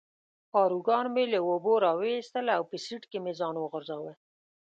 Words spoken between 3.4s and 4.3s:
وغورځاوه.